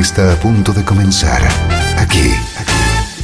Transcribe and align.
Está 0.00 0.32
a 0.32 0.36
punto 0.36 0.72
de 0.72 0.84
comenzar 0.84 1.42
aquí 1.98 2.32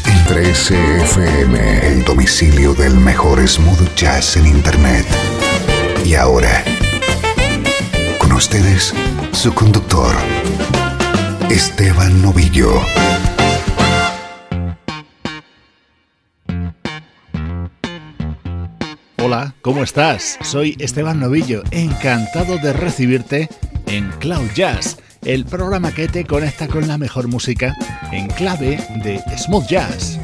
en 0.04 0.18
13FM, 0.26 1.82
el 1.82 2.04
domicilio 2.04 2.74
del 2.74 2.94
mejor 2.94 3.46
smooth 3.46 3.94
jazz 3.94 4.36
en 4.36 4.46
Internet. 4.46 5.06
Y 6.04 6.14
ahora, 6.14 6.62
con 8.18 8.32
ustedes, 8.32 8.92
su 9.32 9.54
conductor, 9.54 10.14
Esteban 11.50 12.20
Novillo. 12.20 12.72
Hola, 19.22 19.54
¿cómo 19.62 19.82
estás? 19.82 20.38
Soy 20.42 20.76
Esteban 20.78 21.20
Novillo, 21.20 21.62
encantado 21.70 22.58
de 22.58 22.72
recibirte 22.72 23.48
en 23.86 24.10
Cloud 24.20 24.50
Jazz, 24.54 24.98
el 25.22 25.44
programa 25.44 25.92
que 25.92 26.08
te 26.08 26.24
conecta 26.24 26.68
con 26.68 26.86
la 26.86 26.98
mejor 26.98 27.28
música 27.28 27.74
en 28.12 28.28
clave 28.28 28.78
de 29.02 29.22
smooth 29.36 29.66
jazz. 29.66 30.18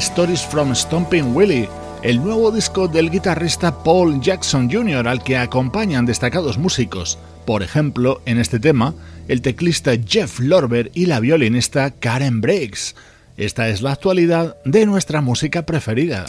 Stories 0.00 0.42
from 0.42 0.74
Stomping 0.74 1.36
Willie, 1.36 1.68
el 2.02 2.24
nuevo 2.24 2.50
disco 2.50 2.88
del 2.88 3.10
guitarrista 3.10 3.82
Paul 3.82 4.18
Jackson 4.18 4.70
Jr., 4.70 5.06
al 5.06 5.22
que 5.22 5.36
acompañan 5.36 6.06
destacados 6.06 6.56
músicos. 6.56 7.18
Por 7.44 7.62
ejemplo, 7.62 8.22
en 8.24 8.38
este 8.38 8.58
tema, 8.58 8.94
el 9.28 9.42
teclista 9.42 9.92
Jeff 10.02 10.40
Lorber 10.40 10.90
y 10.94 11.04
la 11.04 11.20
violinista 11.20 11.90
Karen 11.90 12.40
Briggs. 12.40 12.96
Esta 13.36 13.68
es 13.68 13.82
la 13.82 13.92
actualidad 13.92 14.56
de 14.64 14.86
nuestra 14.86 15.20
música 15.20 15.66
preferida. 15.66 16.24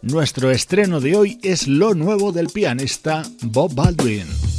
Nuestro 0.00 0.50
estreno 0.50 1.00
de 1.00 1.14
hoy 1.14 1.38
es 1.42 1.68
lo 1.68 1.92
nuevo 1.92 2.32
del 2.32 2.46
pianista 2.46 3.22
Bob 3.42 3.74
Baldwin. 3.74 4.51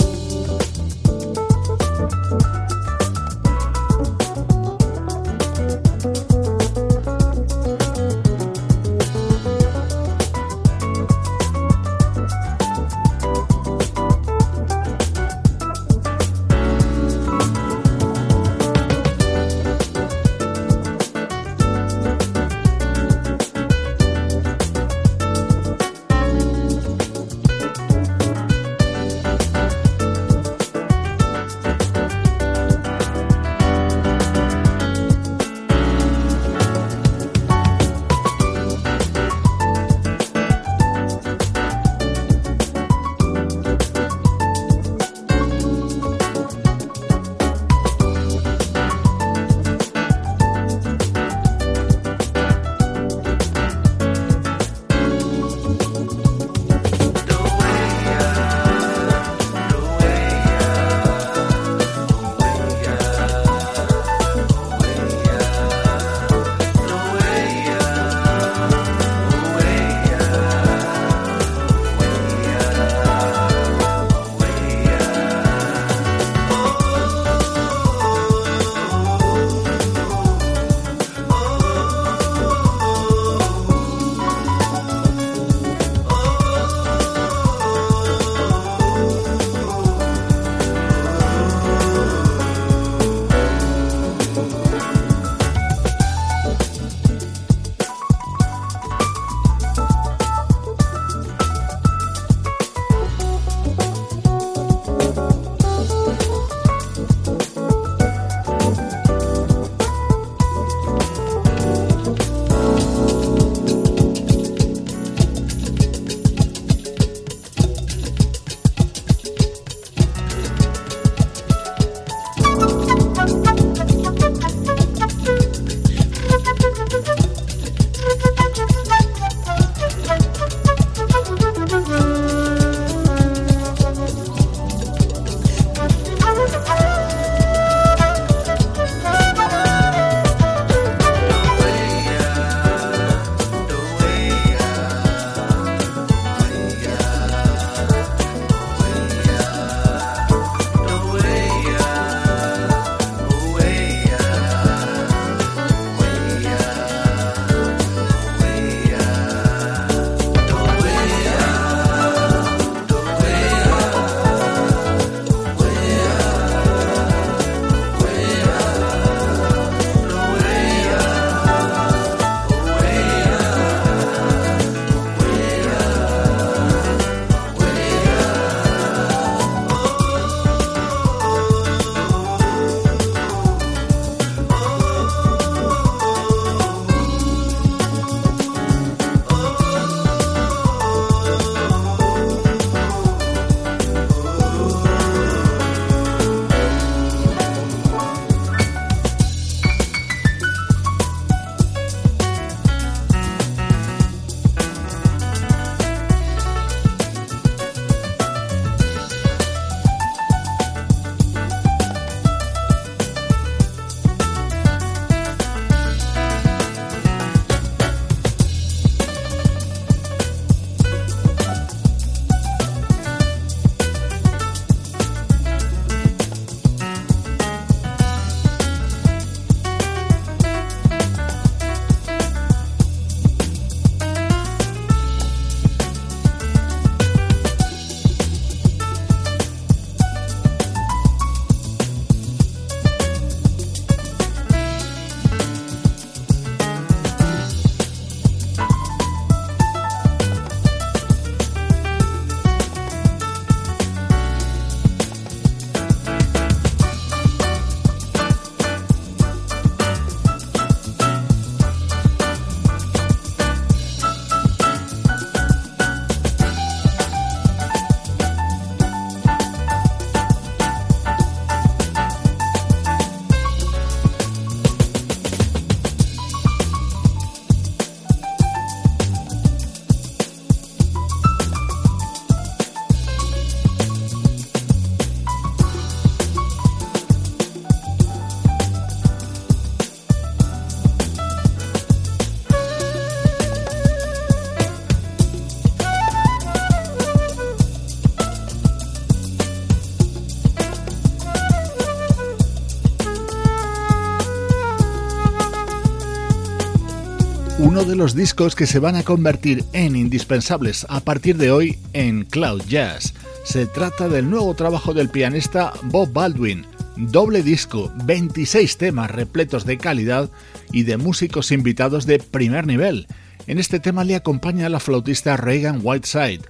De 307.86 307.96
los 307.96 308.16
discos 308.16 308.56
que 308.56 308.68
se 308.68 308.80
van 308.80 308.96
a 308.96 309.04
convertir 309.04 309.64
en 309.74 309.96
indispensables 309.96 310.86
a 310.90 311.02
partir 311.02 311.38
de 311.38 311.52
hoy 311.52 311.78
en 311.94 312.24
Cloud 312.24 312.62
Jazz. 312.68 313.14
Se 313.44 313.66
trata 313.66 314.08
del 314.08 314.30
nuevo 314.30 314.54
trabajo 314.54 314.94
del 314.94 315.10
pianista 315.10 315.74
Bob 315.84 316.14
Baldwin, 316.14 316.66
doble 316.96 317.44
disco, 317.44 317.92
26 318.06 318.78
temas 318.78 319.12
repletos 319.12 319.66
de 319.66 319.78
calidad 319.78 320.30
y 320.72 320.84
de 320.84 320.98
músicos 320.98 321.52
invitados 321.52 322.06
de 322.06 322.20
primer 322.20 322.68
nivel. 322.68 323.08
En 323.48 323.60
este 323.60 323.80
tema 323.80 324.04
le 324.04 324.16
acompaña 324.16 324.70
la 324.70 324.80
flautista 324.80 325.36
Reagan 325.36 325.80
Whiteside. 325.84 326.42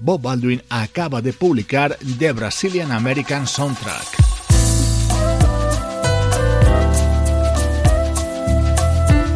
Bob 0.00 0.22
Baldwin 0.22 0.62
acaba 0.68 1.22
de 1.22 1.32
publicar 1.32 1.96
The 2.18 2.32
Brazilian 2.32 2.92
American 2.92 3.46
Soundtrack. 3.46 4.31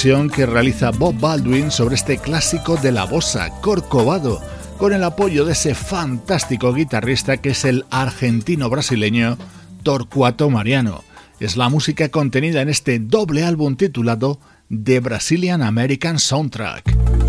Que 0.00 0.46
realiza 0.46 0.92
Bob 0.92 1.20
Baldwin 1.20 1.70
sobre 1.70 1.94
este 1.94 2.16
clásico 2.16 2.78
de 2.78 2.90
la 2.90 3.04
bossa, 3.04 3.50
Corcovado, 3.60 4.40
con 4.78 4.94
el 4.94 5.04
apoyo 5.04 5.44
de 5.44 5.52
ese 5.52 5.74
fantástico 5.74 6.72
guitarrista 6.72 7.36
que 7.36 7.50
es 7.50 7.66
el 7.66 7.84
argentino-brasileño 7.90 9.36
Torcuato 9.82 10.48
Mariano. 10.48 11.04
Es 11.38 11.58
la 11.58 11.68
música 11.68 12.08
contenida 12.08 12.62
en 12.62 12.70
este 12.70 12.98
doble 12.98 13.44
álbum 13.44 13.76
titulado 13.76 14.40
The 14.70 15.00
Brazilian 15.00 15.60
American 15.60 16.18
Soundtrack. 16.18 17.19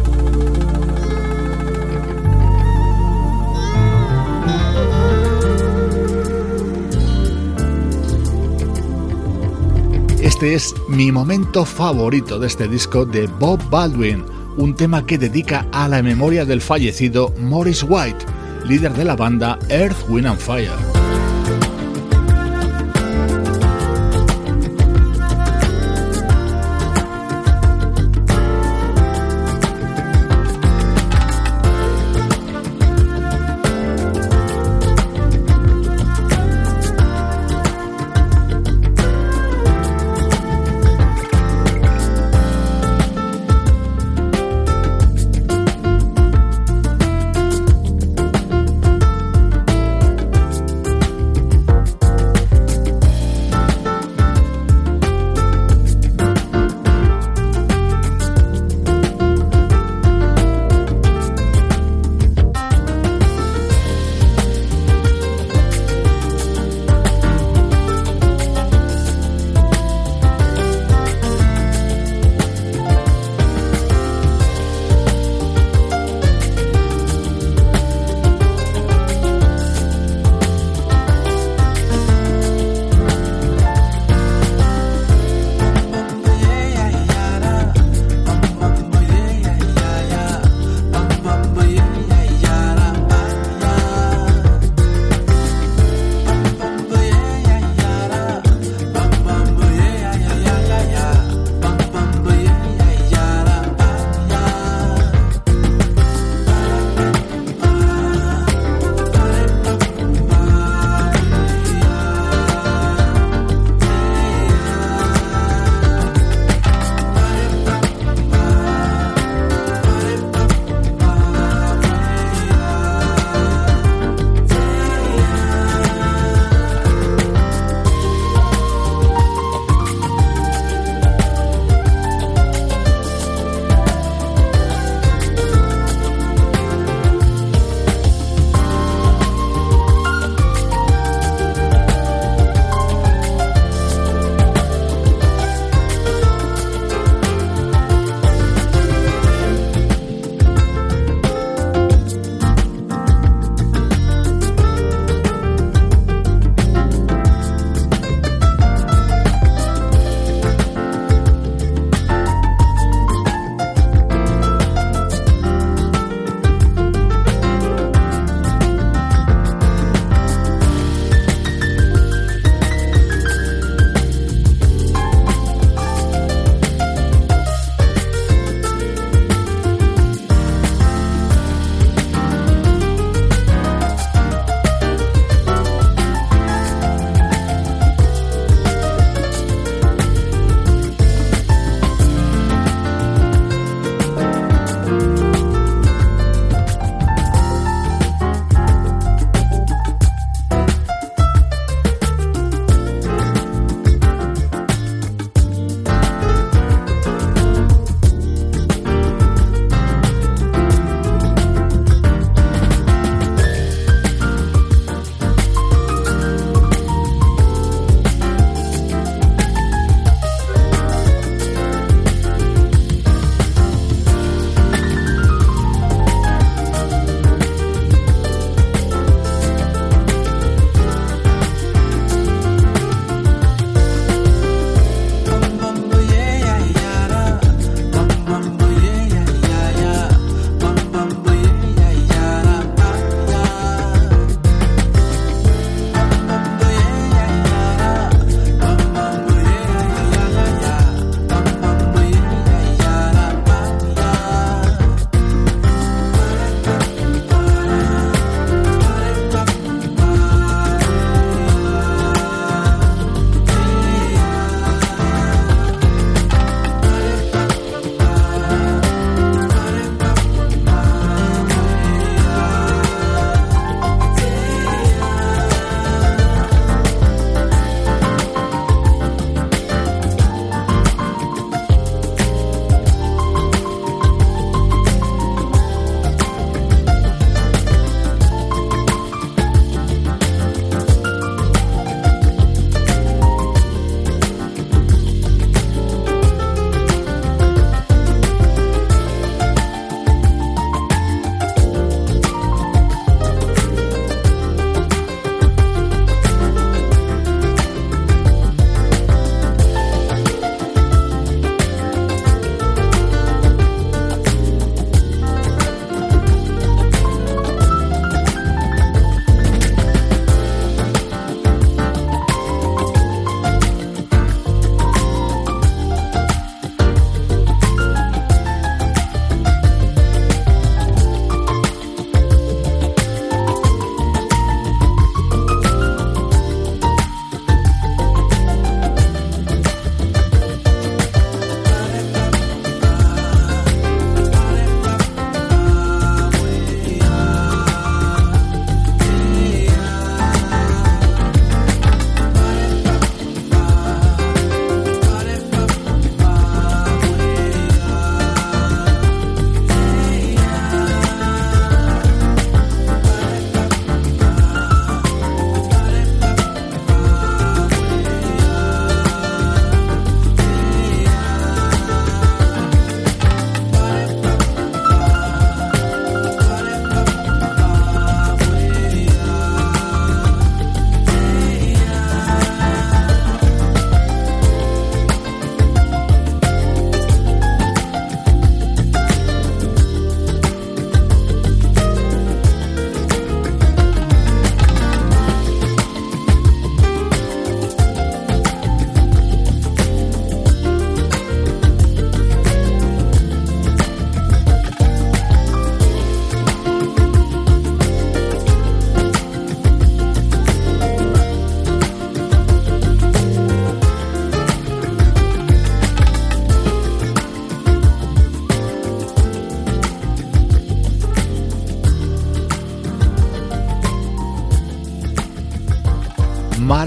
Este 10.31 10.53
es 10.53 10.73
mi 10.88 11.11
momento 11.11 11.65
favorito 11.65 12.39
de 12.39 12.47
este 12.47 12.65
disco 12.69 13.05
de 13.05 13.27
Bob 13.27 13.59
Baldwin, 13.69 14.23
un 14.55 14.73
tema 14.73 15.05
que 15.05 15.17
dedica 15.17 15.67
a 15.73 15.89
la 15.89 16.01
memoria 16.01 16.45
del 16.45 16.61
fallecido 16.61 17.33
Morris 17.38 17.83
White, 17.83 18.25
líder 18.65 18.93
de 18.93 19.03
la 19.03 19.17
banda 19.17 19.59
Earth, 19.67 20.09
Wind 20.09 20.27
and 20.27 20.39
Fire. 20.39 21.00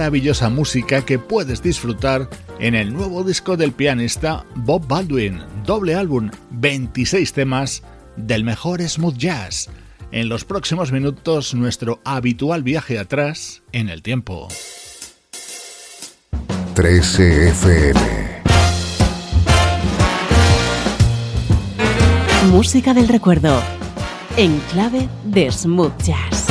Maravillosa 0.04 0.50
música 0.50 1.02
que 1.02 1.18
puedes 1.18 1.62
disfrutar 1.62 2.28
en 2.58 2.74
el 2.74 2.92
nuevo 2.92 3.24
disco 3.24 3.56
del 3.56 3.72
pianista 3.72 4.44
Bob 4.54 4.86
Baldwin, 4.86 5.40
doble 5.64 5.94
álbum, 5.94 6.30
26 6.50 7.32
temas 7.32 7.82
del 8.14 8.44
mejor 8.44 8.86
smooth 8.86 9.16
jazz. 9.16 9.70
En 10.12 10.28
los 10.28 10.44
próximos 10.44 10.92
minutos 10.92 11.54
nuestro 11.54 12.02
habitual 12.04 12.62
viaje 12.62 12.98
atrás 12.98 13.62
en 13.72 13.88
el 13.88 14.02
tiempo. 14.02 14.48
13 16.74 17.48
FM 17.48 18.00
Música 22.50 22.92
del 22.92 23.08
recuerdo 23.08 23.58
en 24.36 24.58
clave 24.70 25.08
de 25.24 25.50
smooth 25.50 25.96
jazz. 26.02 26.43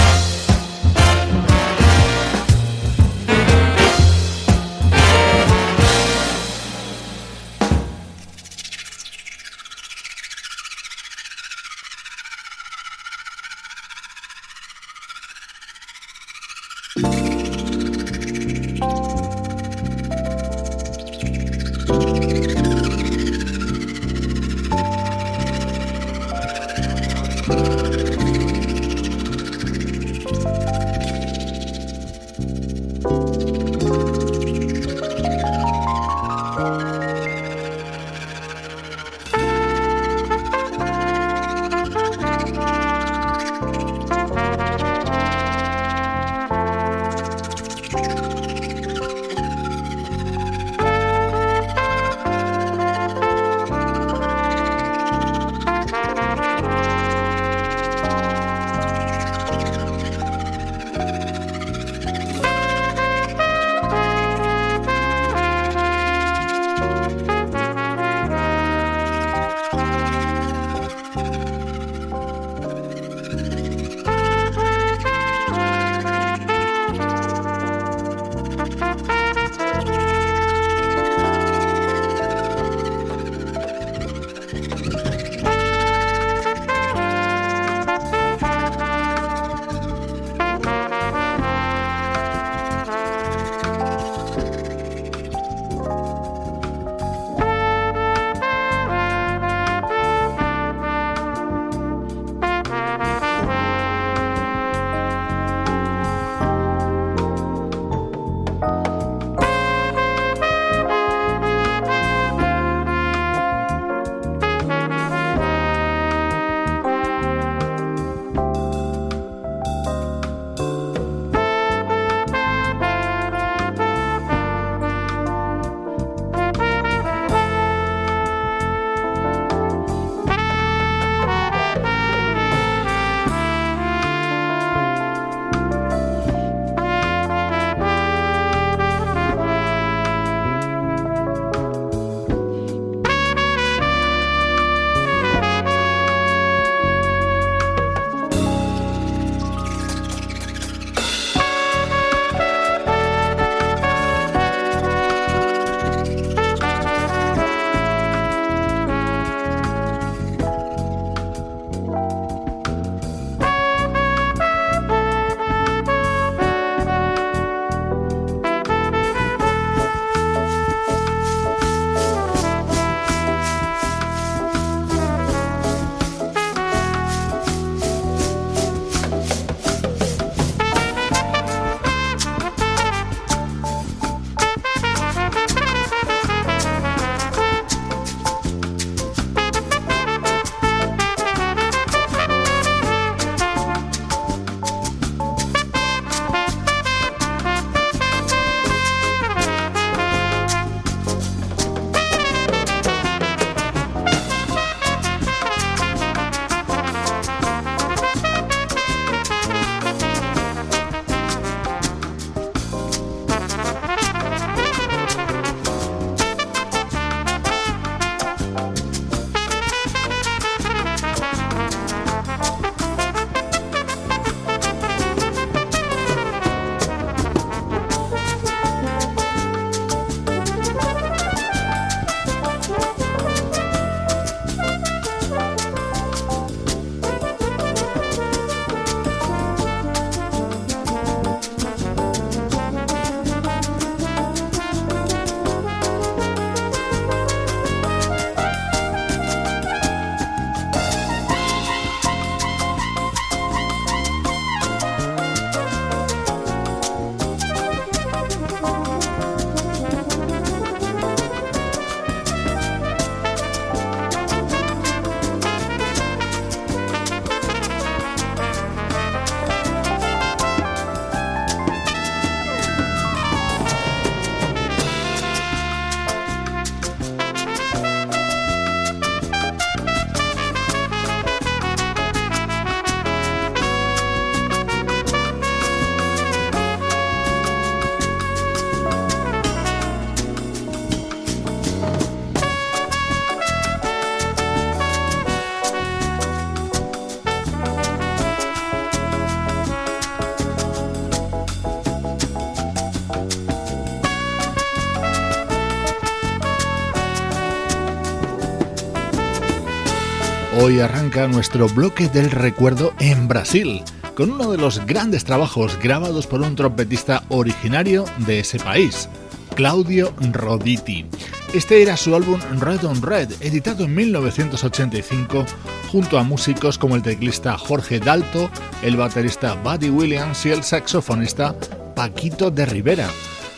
Arranca 311.13 311.27
nuestro 311.31 311.67
bloque 311.67 312.07
del 312.09 312.31
recuerdo 312.31 312.93
en 312.99 313.27
Brasil, 313.27 313.83
con 314.15 314.31
uno 314.31 314.51
de 314.51 314.57
los 314.57 314.83
grandes 314.85 315.23
trabajos 315.23 315.77
grabados 315.79 316.25
por 316.25 316.41
un 316.41 316.55
trompetista 316.55 317.23
originario 317.29 318.05
de 318.25 318.39
ese 318.39 318.57
país, 318.57 319.09
Claudio 319.55 320.11
Roditi. 320.31 321.05
Este 321.53 321.83
era 321.83 321.97
su 321.97 322.15
álbum 322.15 322.39
Red 322.59 322.85
on 322.85 323.01
Red, 323.01 323.31
editado 323.41 323.83
en 323.83 323.93
1985 323.93 325.45
junto 325.91 326.17
a 326.17 326.23
músicos 326.23 326.79
como 326.79 326.95
el 326.95 327.03
teclista 327.03 327.57
Jorge 327.59 327.99
Dalto, 327.99 328.49
el 328.81 328.97
baterista 328.97 329.53
Buddy 329.53 329.89
Williams 329.89 330.43
y 330.47 330.49
el 330.49 330.63
saxofonista 330.63 331.55
Paquito 331.95 332.49
de 332.49 332.65
Rivera. 332.65 333.07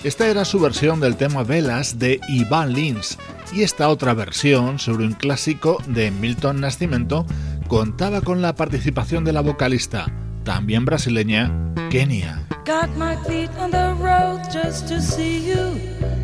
Esta 0.03 0.27
era 0.27 0.45
su 0.45 0.59
versión 0.59 0.99
del 0.99 1.15
tema 1.15 1.43
Velas 1.43 1.99
de 1.99 2.19
Iván 2.27 2.73
Lins 2.73 3.17
y 3.53 3.63
esta 3.63 3.89
otra 3.89 4.13
versión 4.13 4.79
sobre 4.79 5.05
un 5.05 5.13
clásico 5.13 5.81
de 5.87 6.11
Milton 6.11 6.61
Nascimento 6.61 7.25
contaba 7.67 8.21
con 8.21 8.41
la 8.41 8.55
participación 8.55 9.23
de 9.23 9.33
la 9.33 9.41
vocalista, 9.41 10.05
también 10.43 10.85
brasileña, 10.85 11.51
Kenia. 11.89 12.47
Got 12.65 12.95
my 12.97 13.15
feet 13.27 13.49
on 13.59 13.71
the 13.71 13.93
road 13.99 14.41
just 14.51 14.87
to 14.87 14.99
see 14.99 15.39
you, 15.47 15.79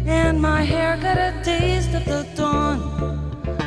and 0.06 0.40
my 0.42 0.64
hair 0.64 0.98
got 0.98 1.18
a 1.18 1.34
taste 1.44 1.94
of 1.96 2.06
the 2.06 2.26
dawn. 2.36 2.80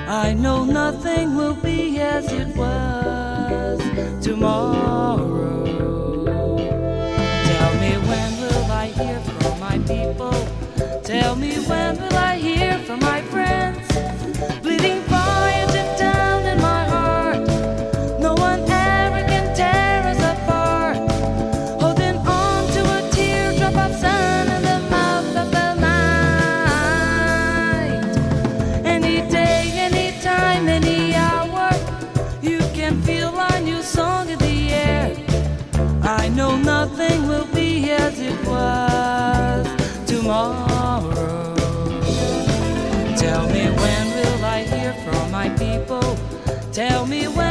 I 0.08 0.34
know 0.34 0.64
nothing 0.64 1.36
will 1.36 1.56
be 1.62 2.00
as 2.00 2.30
it 2.32 2.56
was 2.56 3.80
tomorrow. 4.20 5.64
Tell 7.44 7.74
me 7.80 7.96
when 8.08 8.40
will 8.40 8.72
I 8.72 8.86
hear 8.88 9.20
from 9.20 9.60
my 9.60 9.78
people? 9.78 10.34
Tell 11.04 11.36
me 11.36 11.56
when 11.66 11.96
will 12.00 12.16
I 12.16 12.36
hear 12.36 12.78
from 12.80 13.00
my 13.00 13.22
friends? 13.22 13.83
Know 36.44 36.56
nothing 36.56 37.26
will 37.26 37.46
be 37.54 37.90
as 37.90 38.18
it 38.20 38.38
was 38.46 39.64
tomorrow. 40.06 41.54
Tell 43.16 43.44
me 43.54 43.64
when 43.80 44.04
will 44.16 44.44
I 44.44 44.60
hear 44.72 44.92
from 45.04 45.30
my 45.30 45.48
people? 45.64 46.06
Tell 46.70 47.06
me 47.06 47.28
when 47.28 47.43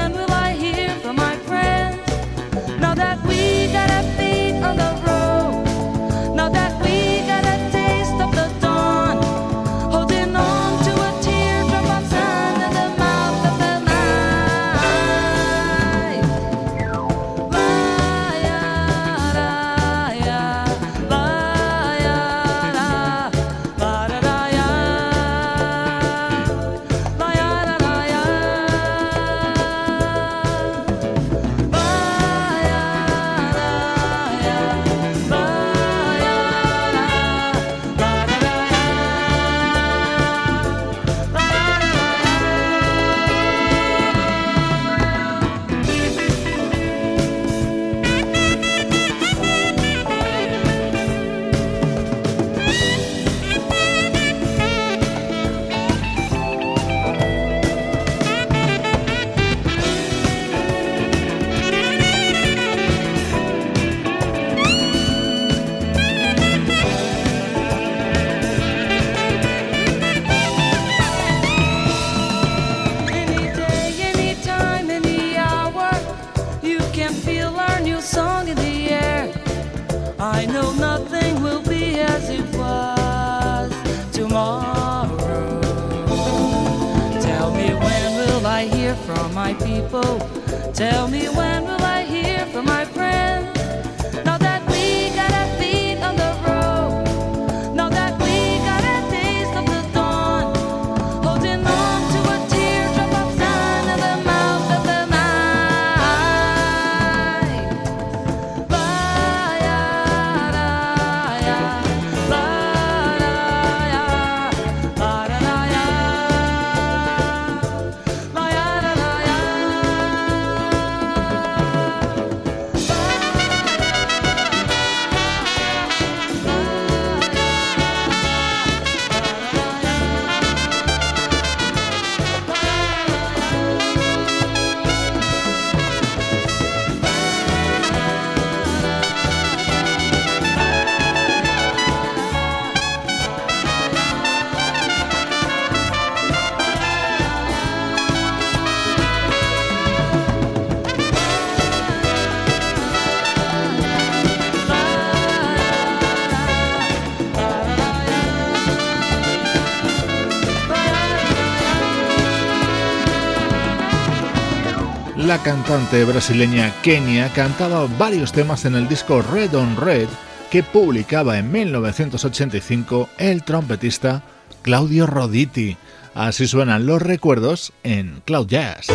La 165.44 165.52
cantante 165.56 166.06
brasileña 166.06 166.74
Kenia 166.82 167.28
cantaba 167.34 167.86
varios 168.00 168.32
temas 168.32 168.64
en 168.64 168.76
el 168.76 168.88
disco 168.88 169.22
Red 169.22 169.54
on 169.56 169.76
Red 169.76 170.08
que 170.50 170.64
publicaba 170.64 171.38
en 171.38 171.52
1985 171.52 173.10
el 173.18 173.44
trompetista 173.44 174.24
Claudio 174.62 175.06
Roditi. 175.06 175.76
Así 176.14 176.48
suenan 176.48 176.86
los 176.86 177.02
recuerdos 177.02 177.74
en 177.84 178.22
Cloud 178.24 178.48
Jazz. 178.48 178.88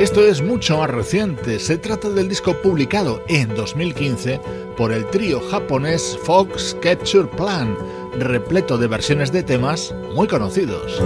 Esto 0.00 0.26
es 0.26 0.42
mucho 0.42 0.78
más 0.78 0.90
reciente, 0.90 1.60
se 1.60 1.76
trata 1.76 2.08
del 2.08 2.26
disco 2.28 2.60
publicado 2.62 3.22
en 3.28 3.54
2015 3.54 4.40
por 4.80 4.92
el 4.94 5.04
trío 5.10 5.42
japonés 5.42 6.18
Fox 6.24 6.74
Capture 6.80 7.28
Plan, 7.28 7.76
repleto 8.18 8.78
de 8.78 8.86
versiones 8.86 9.30
de 9.30 9.42
temas 9.42 9.94
muy 10.14 10.26
conocidos. 10.26 10.98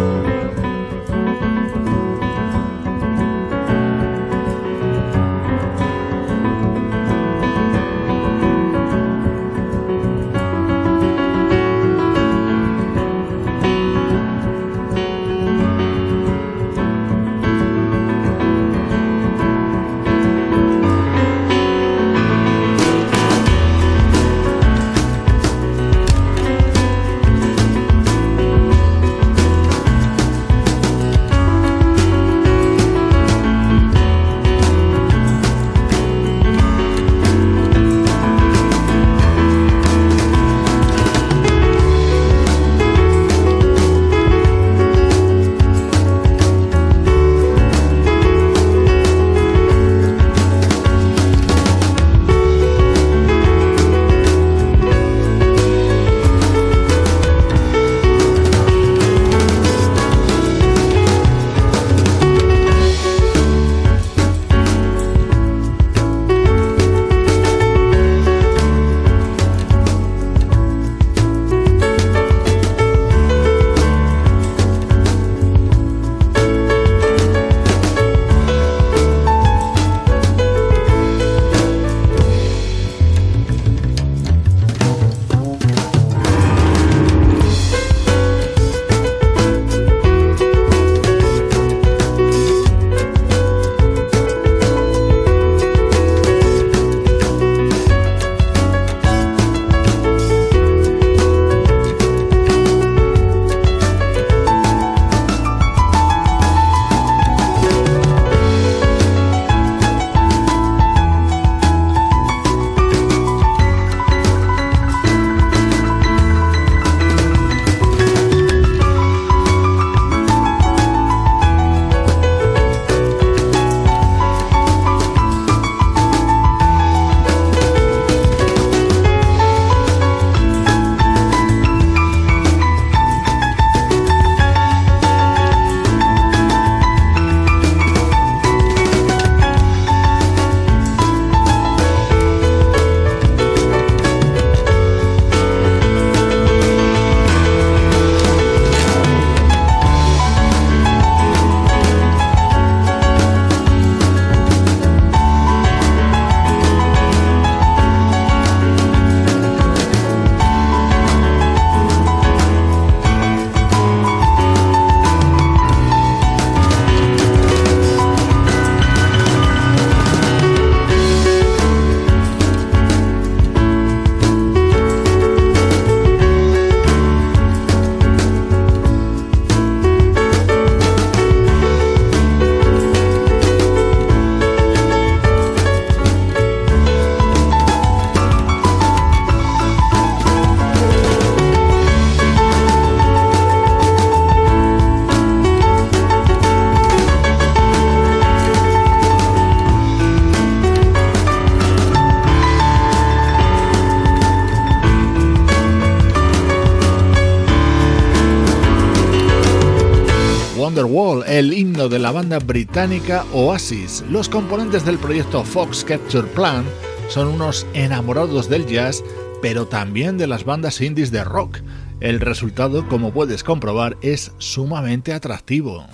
De 211.89 211.99
la 211.99 212.13
banda 212.13 212.39
británica 212.39 213.25
Oasis. 213.33 214.05
Los 214.11 214.29
componentes 214.29 214.85
del 214.85 214.99
proyecto 214.99 215.45
Fox 215.45 215.85
Capture 215.85 216.27
Plan 216.29 216.65
son 217.09 217.29
unos 217.29 217.67
enamorados 217.75 218.49
del 218.49 218.67
jazz, 218.67 219.03
pero 219.43 219.67
también 219.67 220.17
de 220.17 220.27
las 220.27 220.45
bandas 220.45 220.81
indies 220.81 221.11
de 221.11 221.25
rock. 221.25 221.59
El 222.01 222.21
resultado, 222.21 222.89
como 222.89 223.13
puedes 223.13 223.45
comprobar, 223.45 223.97
es 224.03 224.33
sumamente 224.39 225.13
atractivo. 225.13 225.87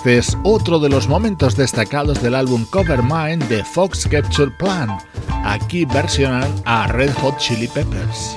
Este 0.00 0.16
es 0.16 0.38
otro 0.44 0.78
de 0.78 0.88
los 0.88 1.08
momentos 1.08 1.56
destacados 1.56 2.22
del 2.22 2.34
álbum 2.34 2.64
Cover 2.64 3.02
Mind 3.02 3.46
de 3.48 3.62
Fox 3.62 4.08
Capture 4.10 4.50
Plan. 4.50 4.96
Aquí 5.44 5.84
versionan 5.84 6.50
a 6.64 6.86
Red 6.86 7.12
Hot 7.16 7.36
Chili 7.36 7.68
Peppers. 7.68 8.34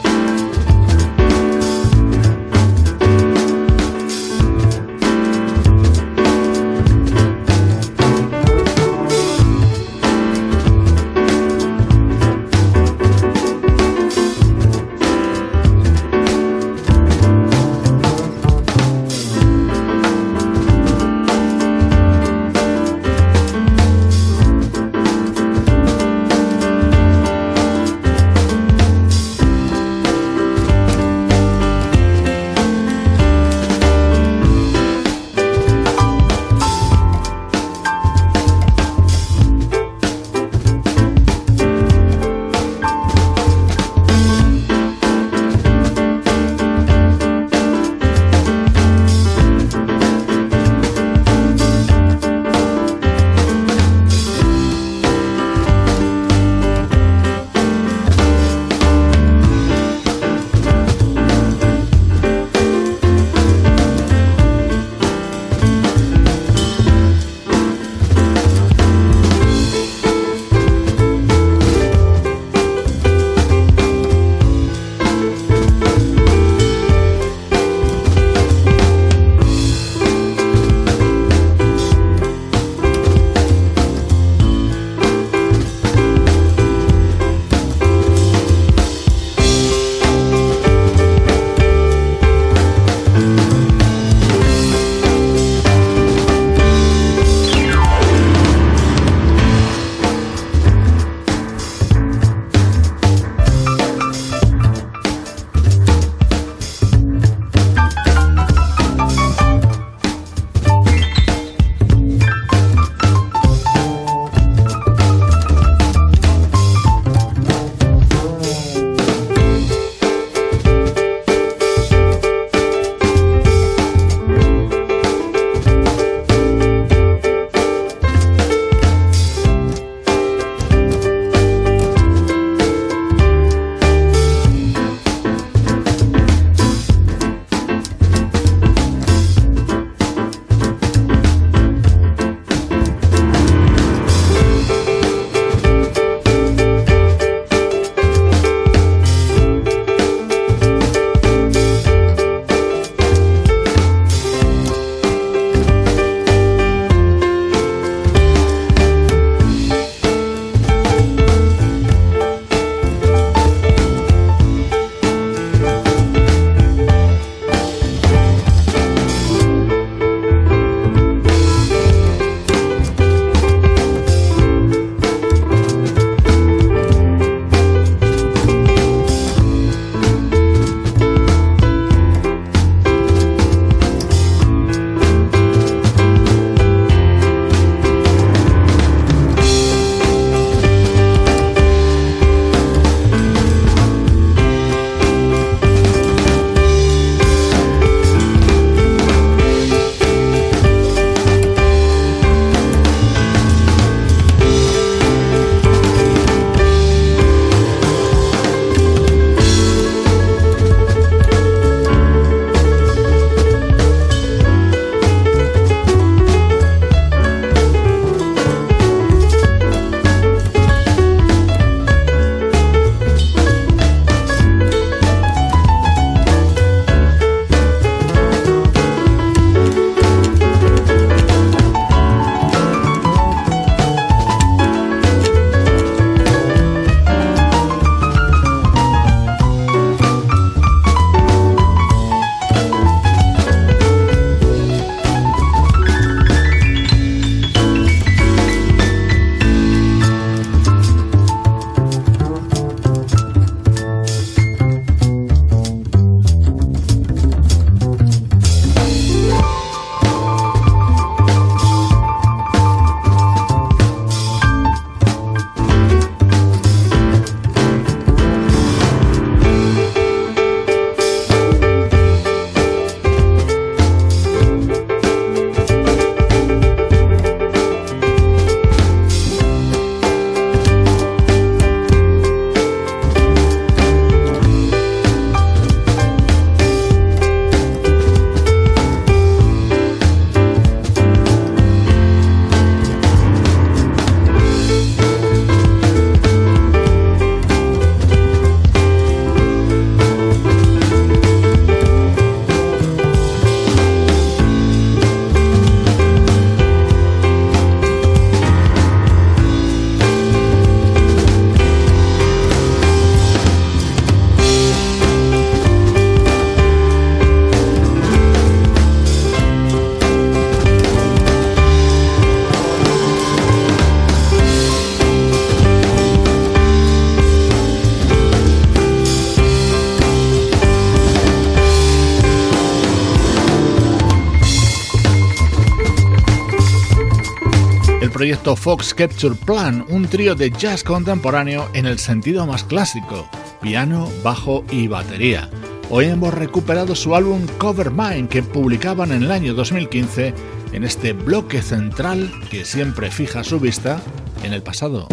Proyecto 338.24 338.56
Fox 338.56 338.94
Capture 338.94 339.36
Plan, 339.36 339.86
un 339.90 340.08
trío 340.08 340.34
de 340.34 340.50
jazz 340.50 340.82
contemporáneo 340.82 341.68
en 341.74 341.86
el 341.86 342.00
sentido 342.00 342.48
más 342.48 342.64
clásico, 342.64 343.28
piano, 343.62 344.10
bajo 344.24 344.64
y 344.72 344.88
batería. 344.88 345.50
Hoy 345.90 346.06
hemos 346.06 346.34
recuperado 346.34 346.96
su 346.96 347.16
álbum 347.16 347.46
Cover 347.58 347.92
Mine 347.92 348.30
que 348.30 348.42
publicaban 348.42 349.12
en 349.12 349.24
el 349.24 349.32
año 349.34 349.54
2015 349.54 350.34
en 350.72 350.84
este 350.86 351.12
bloque 351.12 351.62
central 351.62 352.32
que 352.50 352.64
siempre 352.64 353.12
fija 353.12 353.44
su 353.44 353.60
vista 353.60 354.02
en 354.42 354.54
el 354.54 354.64
pasado. 354.64 355.10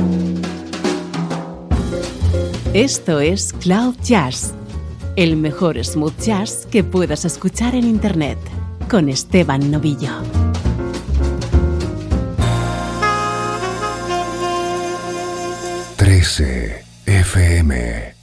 Esto 2.74 3.18
es 3.18 3.52
Cloud 3.54 3.96
Jazz, 4.04 4.54
el 5.16 5.36
mejor 5.36 5.84
smooth 5.84 6.16
jazz 6.20 6.64
que 6.70 6.84
puedas 6.84 7.24
escuchar 7.24 7.74
en 7.74 7.88
Internet, 7.88 8.38
con 8.88 9.08
Esteban 9.08 9.68
Novillo. 9.68 10.39
13 16.30 16.84
FM 17.06 18.19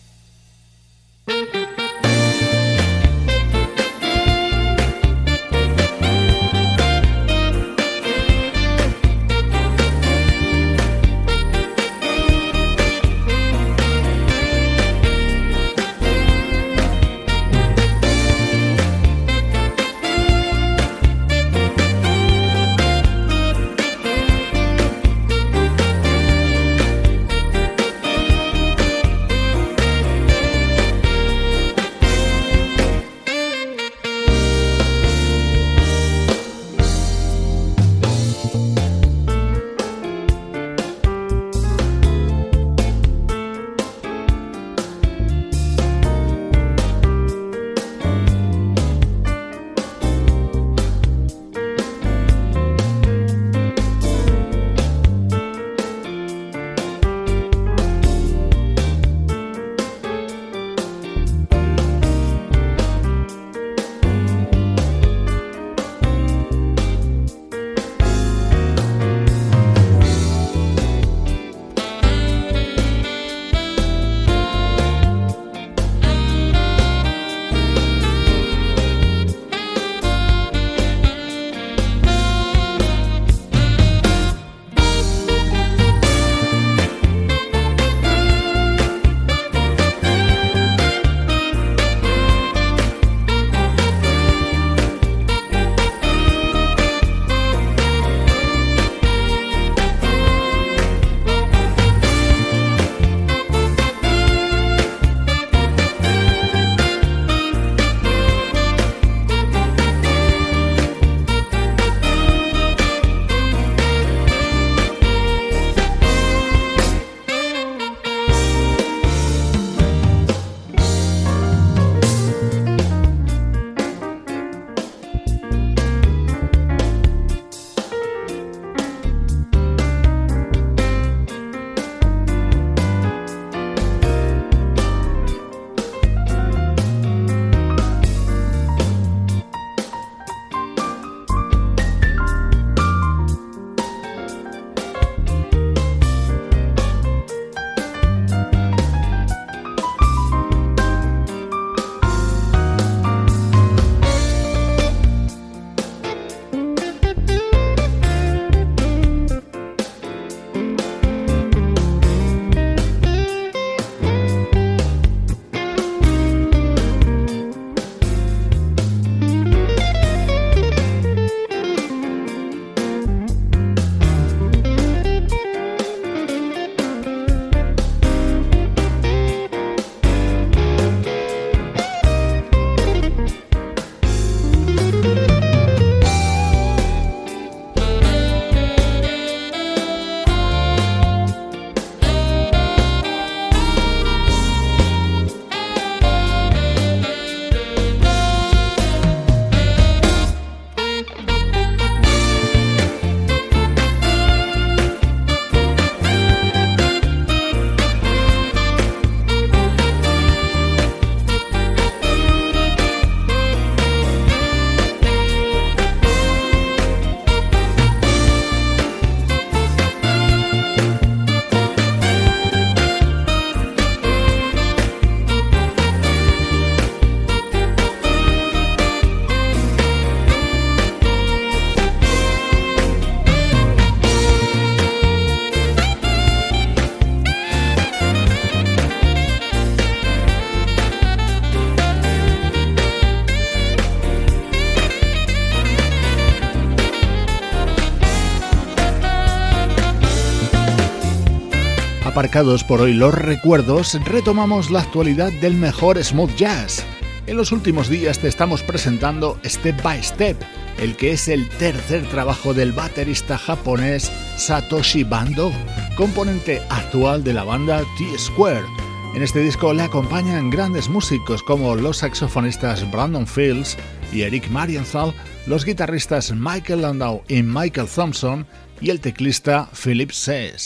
aparcados 252.18 252.63
por 252.63 252.82
hoy 252.82 252.93
los 252.93 253.13
recuerdos, 253.13 253.93
retomamos 254.03 254.72
la 254.72 254.80
actualidad 254.80 255.32
del 255.34 255.53
mejor 255.53 256.03
smooth 256.03 256.36
jazz. 256.36 256.84
En 257.28 257.38
los 257.38 257.51
últimos 257.51 257.89
días 257.89 258.18
te 258.18 258.28
estamos 258.28 258.63
presentando 258.63 259.39
Step 259.45 259.84
by 259.84 260.01
Step, 260.01 260.36
el 260.80 260.95
que 260.95 261.11
es 261.11 261.28
el 261.28 261.47
tercer 261.47 262.09
trabajo 262.09 262.55
del 262.55 262.72
baterista 262.72 263.38
japonés 263.38 264.11
Satoshi 264.36 265.03
Bando, 265.03 265.51
componente 265.95 266.59
actual 266.70 267.24
de 267.24 267.36
la 267.36 267.43
banda 267.43 267.84
T-Square. 267.99 268.65
En 269.13 269.22
este 269.22 269.41
disco 269.41 269.72
le 269.72 269.84
acompañan 269.84 270.49
grandes 270.49 270.89
músicos 270.89 271.43
como 271.43 271.76
los 271.76 271.97
saxofonistas 271.97 272.89
Brandon 272.89 273.28
Fields 273.28 273.78
y 274.11 274.24
Eric 274.24 274.49
Marienthal, 274.49 275.13
los 275.45 275.65
guitarristas 275.65 276.32
Michael 276.32 276.82
Landau 276.82 277.22
y 277.28 277.43
Michael 277.43 277.88
Thompson 277.88 278.47
y 278.82 278.89
el 278.89 279.01
teclista 279.01 279.70
Philip 279.72 280.09
Sess. 280.09 280.63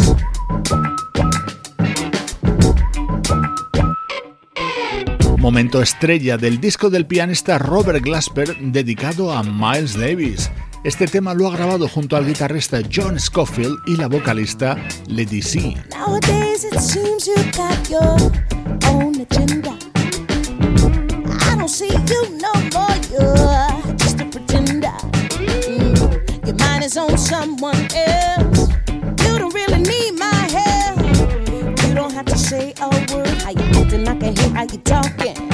Momento 5.41 5.81
estrella 5.81 6.37
del 6.37 6.59
disco 6.59 6.91
del 6.91 7.07
pianista 7.07 7.57
Robert 7.57 8.03
Glasper 8.03 8.55
dedicado 8.59 9.31
a 9.33 9.41
Miles 9.41 9.97
Davis. 9.97 10.51
Este 10.83 11.07
tema 11.07 11.33
lo 11.33 11.47
ha 11.47 11.57
grabado 11.57 11.87
junto 11.87 12.15
al 12.15 12.27
guitarrista 12.27 12.79
John 12.93 13.19
Scofield 13.19 13.79
y 13.87 13.95
la 13.97 14.07
vocalista 14.07 14.77
Lady 15.07 15.41
C. 15.41 15.75
Nowadays 15.89 16.63
it 16.63 16.79
Acting? 33.93 34.07
I 34.07 34.15
can 34.15 34.35
hear 34.35 34.49
how 34.55 34.63
you 34.63 34.77
talking. 34.77 35.50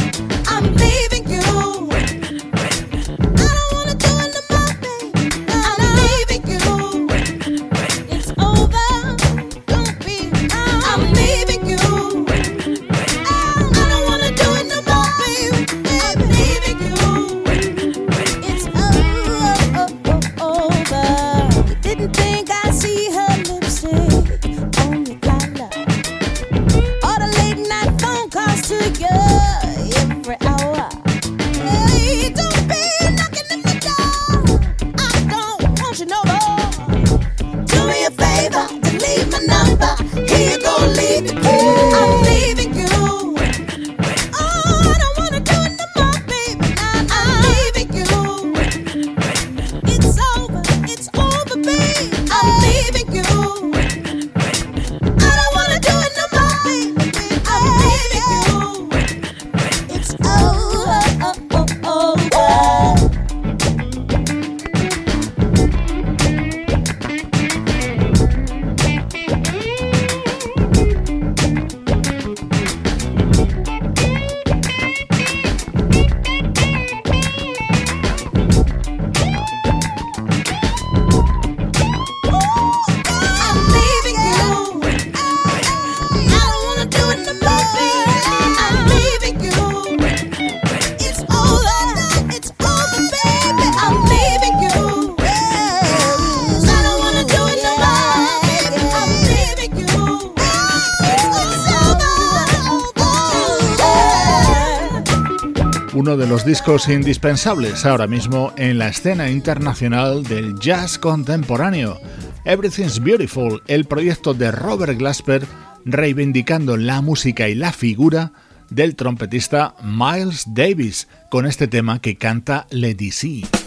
Discos 106.45 106.89
indispensables 106.89 107.85
ahora 107.85 108.07
mismo 108.07 108.51
en 108.57 108.79
la 108.79 108.87
escena 108.87 109.29
internacional 109.29 110.23
del 110.23 110.57
jazz 110.59 110.97
contemporáneo. 110.97 111.99
Everything's 112.43 112.99
Beautiful, 112.99 113.61
el 113.67 113.85
proyecto 113.85 114.33
de 114.33 114.51
Robert 114.51 114.97
Glasper 114.97 115.45
reivindicando 115.85 116.75
la 116.75 117.01
música 117.01 117.47
y 117.49 117.55
la 117.55 117.71
figura 117.71 118.31
del 118.69 118.95
trompetista 118.95 119.75
Miles 119.83 120.45
Davis 120.47 121.07
con 121.29 121.45
este 121.45 121.67
tema 121.67 121.99
que 121.99 122.15
canta 122.15 122.65
Lady 122.71 123.11
C. 123.11 123.66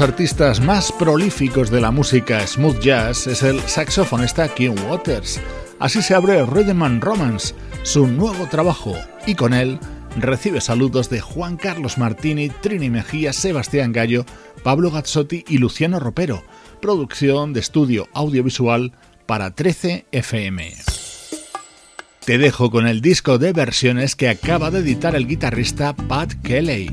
Artistas 0.00 0.60
más 0.60 0.92
prolíficos 0.92 1.70
de 1.70 1.80
la 1.80 1.90
música 1.90 2.46
smooth 2.46 2.78
jazz 2.80 3.26
es 3.26 3.42
el 3.42 3.60
saxofonista 3.60 4.48
Kim 4.48 4.74
Waters. 4.88 5.40
Así 5.78 6.02
se 6.02 6.14
abre 6.14 6.44
Redman 6.44 7.00
Romance, 7.00 7.54
su 7.82 8.06
nuevo 8.06 8.46
trabajo, 8.46 8.94
y 9.26 9.34
con 9.34 9.54
él 9.54 9.78
recibe 10.16 10.60
saludos 10.60 11.10
de 11.10 11.20
Juan 11.20 11.56
Carlos 11.56 11.98
Martini, 11.98 12.48
Trini 12.48 12.90
Mejía, 12.90 13.32
Sebastián 13.32 13.92
Gallo, 13.92 14.24
Pablo 14.62 14.90
Gazzotti 14.90 15.44
y 15.48 15.58
Luciano 15.58 16.00
Ropero. 16.00 16.42
Producción 16.80 17.52
de 17.52 17.60
estudio 17.60 18.08
audiovisual 18.14 18.92
para 19.26 19.54
13 19.54 20.06
FM. 20.12 20.74
Te 22.24 22.36
dejo 22.36 22.70
con 22.70 22.86
el 22.86 23.00
disco 23.00 23.38
de 23.38 23.52
versiones 23.52 24.14
que 24.14 24.28
acaba 24.28 24.70
de 24.70 24.80
editar 24.80 25.16
el 25.16 25.26
guitarrista 25.26 25.96
Pat 25.96 26.34
Kelly, 26.42 26.92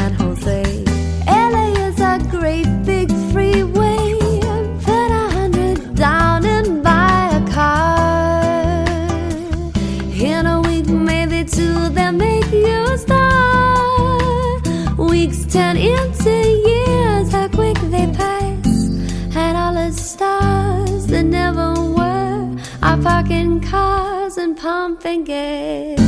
pumping 24.61 25.23
gas 25.23 25.99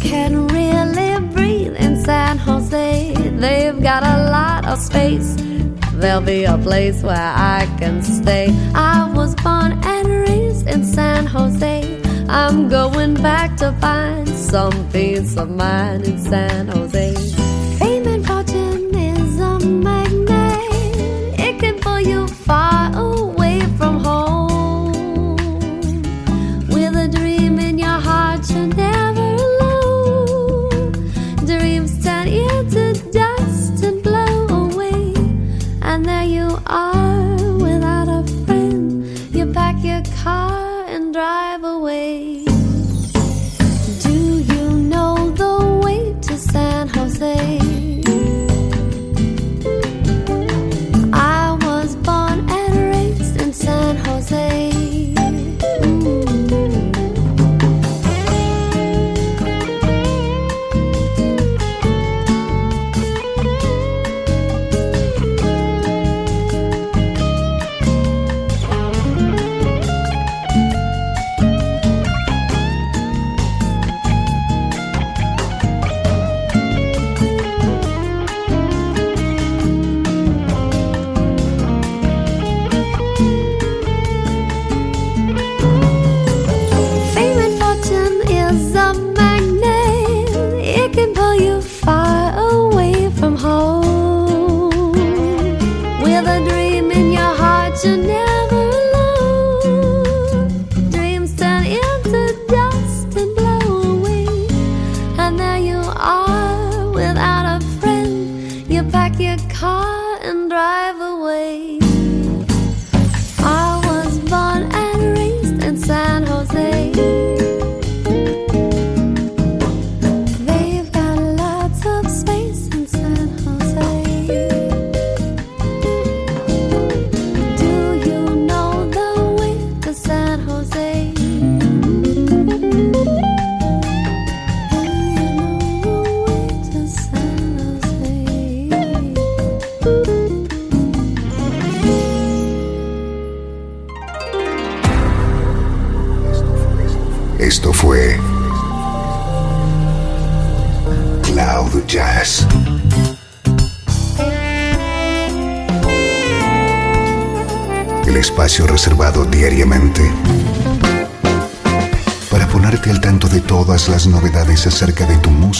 can 0.00 0.46
really 0.48 1.18
breathe 1.34 1.74
in 1.76 1.98
San 2.04 2.36
Jose. 2.36 3.14
They've 3.14 3.82
got 3.82 4.02
a 4.02 4.30
lot 4.30 4.66
of 4.66 4.78
space. 4.78 5.34
There'll 5.94 6.20
be 6.20 6.44
a 6.44 6.58
place 6.58 7.02
where 7.02 7.32
I 7.56 7.66
can 7.78 8.02
stay. 8.02 8.48
I 8.74 9.10
was 9.14 9.34
born 9.36 9.72
and 9.82 10.08
raised 10.28 10.68
in 10.68 10.84
San 10.84 11.24
Jose. 11.26 12.02
I'm 12.28 12.68
going 12.68 13.14
back 13.14 13.56
to 13.56 13.72
find 13.80 14.28
some 14.28 14.90
peace 14.90 15.38
of 15.38 15.48
mind 15.50 16.04
in 16.04 16.18
San 16.18 16.68
Jose. 16.68 17.47